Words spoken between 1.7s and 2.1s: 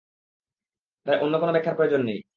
প্রয়োজন